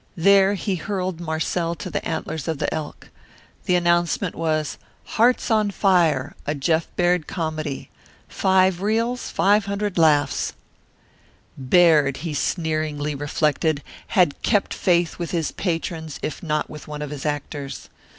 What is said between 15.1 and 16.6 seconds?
with his patrons if